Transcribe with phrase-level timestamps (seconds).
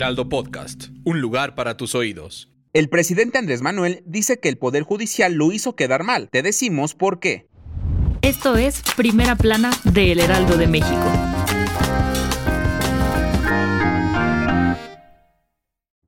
[0.00, 2.48] Heraldo Podcast, un lugar para tus oídos.
[2.72, 6.30] El presidente Andrés Manuel dice que el Poder Judicial lo hizo quedar mal.
[6.30, 7.50] Te decimos por qué.
[8.22, 11.29] Esto es Primera Plana de El Heraldo de México.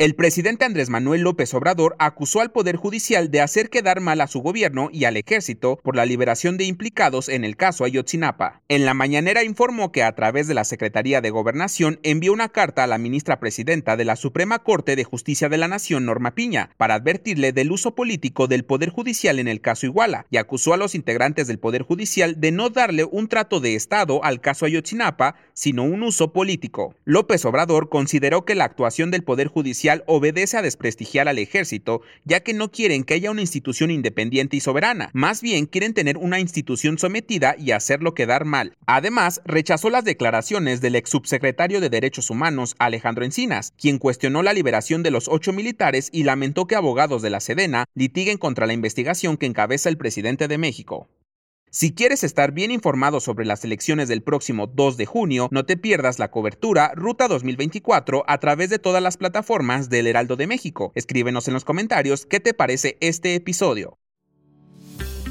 [0.00, 4.28] El presidente Andrés Manuel López Obrador acusó al Poder Judicial de hacer quedar mal a
[4.28, 8.62] su gobierno y al ejército por la liberación de implicados en el caso Ayotzinapa.
[8.68, 12.84] En la mañanera informó que a través de la Secretaría de Gobernación envió una carta
[12.84, 16.70] a la ministra presidenta de la Suprema Corte de Justicia de la Nación, Norma Piña,
[16.76, 20.76] para advertirle del uso político del Poder Judicial en el caso Iguala y acusó a
[20.76, 25.34] los integrantes del Poder Judicial de no darle un trato de Estado al caso Ayotzinapa,
[25.54, 26.94] sino un uso político.
[27.04, 32.40] López Obrador consideró que la actuación del Poder Judicial obedece a desprestigiar al ejército, ya
[32.40, 36.40] que no quieren que haya una institución independiente y soberana, más bien quieren tener una
[36.40, 38.76] institución sometida y hacerlo quedar mal.
[38.86, 44.52] Además, rechazó las declaraciones del ex subsecretario de Derechos Humanos, Alejandro Encinas, quien cuestionó la
[44.52, 48.72] liberación de los ocho militares y lamentó que abogados de la Sedena litiguen contra la
[48.72, 51.08] investigación que encabeza el presidente de México.
[51.70, 55.76] Si quieres estar bien informado sobre las elecciones del próximo 2 de junio, no te
[55.76, 60.92] pierdas la cobertura Ruta 2024 a través de todas las plataformas del Heraldo de México.
[60.94, 63.98] Escríbenos en los comentarios qué te parece este episodio.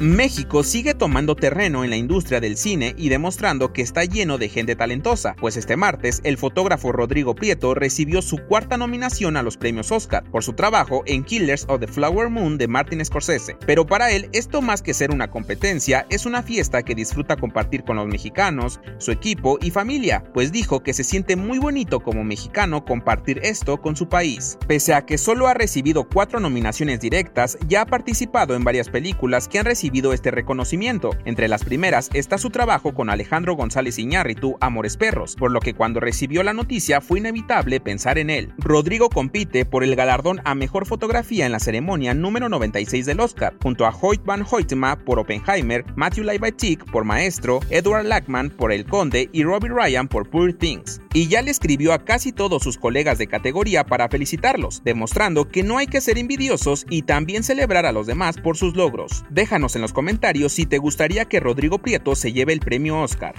[0.00, 4.48] México sigue tomando terreno en la industria del cine y demostrando que está lleno de
[4.48, 9.58] gente talentosa, pues este martes el fotógrafo Rodrigo Prieto recibió su cuarta nominación a los
[9.58, 13.58] premios Oscar por su trabajo en Killers of the Flower Moon de Martin Scorsese.
[13.66, 17.84] Pero para él esto más que ser una competencia es una fiesta que disfruta compartir
[17.84, 22.24] con los mexicanos, su equipo y familia, pues dijo que se siente muy bonito como
[22.24, 24.56] mexicano compartir esto con su país.
[24.66, 29.46] Pese a que solo ha recibido cuatro nominaciones directas, ya ha participado en varias películas
[29.46, 31.10] que han recibido este reconocimiento.
[31.24, 35.74] Entre las primeras está su trabajo con Alejandro González Iñárritu, Amores Perros, por lo que
[35.74, 38.52] cuando recibió la noticia fue inevitable pensar en él.
[38.58, 43.54] Rodrigo compite por el galardón a Mejor Fotografía en la ceremonia número 96 del Oscar,
[43.62, 48.86] junto a Hoyt van Hoytema por Oppenheimer, Matthew Libatic por Maestro, Edward Lackman por El
[48.86, 51.00] Conde y Robbie Ryan por Poor Things.
[51.12, 55.64] Y ya le escribió a casi todos sus colegas de categoría para felicitarlos, demostrando que
[55.64, 59.24] no hay que ser envidiosos y también celebrar a los demás por sus logros.
[59.30, 63.00] Déjanos en en los comentarios si te gustaría que Rodrigo Prieto se lleve el premio
[63.00, 63.34] Oscar.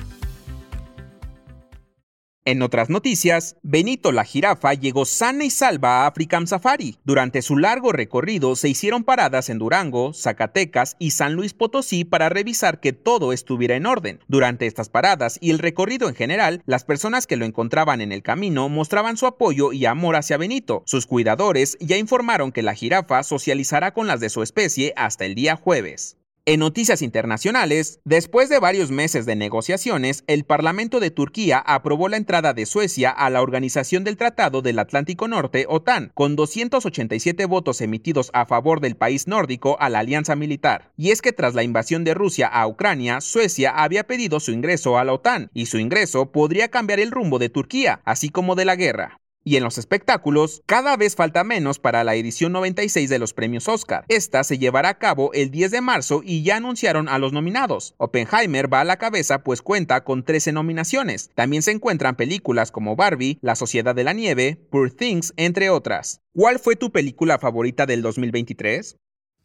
[2.44, 6.98] En otras noticias, Benito la jirafa llegó sana y salva a African Safari.
[7.04, 12.30] Durante su largo recorrido se hicieron paradas en Durango, Zacatecas y San Luis Potosí para
[12.30, 14.22] revisar que todo estuviera en orden.
[14.28, 18.24] Durante estas paradas y el recorrido en general, las personas que lo encontraban en el
[18.24, 20.82] camino mostraban su apoyo y amor hacia Benito.
[20.88, 25.36] Sus cuidadores ya informaron que la jirafa socializará con las de su especie hasta el
[25.36, 26.18] día jueves.
[26.48, 32.18] En noticias internacionales, después de varios meses de negociaciones, el Parlamento de Turquía aprobó la
[32.18, 37.80] entrada de Suecia a la Organización del Tratado del Atlántico Norte, OTAN, con 287 votos
[37.82, 40.92] emitidos a favor del país nórdico a la alianza militar.
[40.98, 44.98] Y es que tras la invasión de Rusia a Ucrania, Suecia había pedido su ingreso
[44.98, 48.66] a la OTAN, y su ingreso podría cambiar el rumbo de Turquía, así como de
[48.66, 49.21] la guerra.
[49.44, 53.68] Y en los espectáculos, cada vez falta menos para la edición 96 de los premios
[53.68, 54.06] Oscar.
[54.08, 57.96] Esta se llevará a cabo el 10 de marzo y ya anunciaron a los nominados.
[57.98, 61.32] Oppenheimer va a la cabeza pues cuenta con 13 nominaciones.
[61.34, 66.22] También se encuentran películas como Barbie, La Sociedad de la Nieve, Poor Things, entre otras.
[66.34, 68.98] ¿Cuál fue tu película favorita del 2023?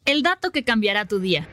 [0.05, 1.47] El dato que cambiará tu día.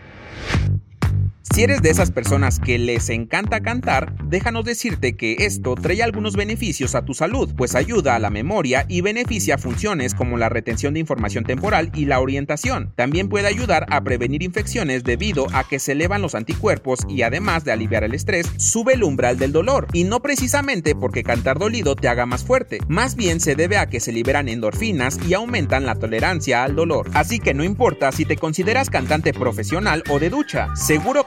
[1.53, 6.37] Si eres de esas personas que les encanta cantar, déjanos decirte que esto trae algunos
[6.37, 10.95] beneficios a tu salud, pues ayuda a la memoria y beneficia funciones como la retención
[10.95, 12.93] de información temporal y la orientación.
[12.97, 17.65] También puede ayudar a prevenir infecciones debido a que se elevan los anticuerpos y además
[17.65, 19.87] de aliviar el estrés, sube el umbral del dolor.
[19.93, 23.87] Y no precisamente porque cantar dolido te haga más fuerte, más bien se debe a
[23.87, 27.11] que se liberan endorfinas y aumentan la tolerancia al dolor.
[27.13, 31.27] Así que no importa si te consideras cantante profesional o de ducha, seguro